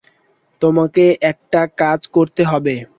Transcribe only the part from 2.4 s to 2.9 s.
হবে।